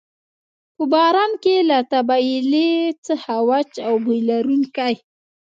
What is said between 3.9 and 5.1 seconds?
بوی لرونکی.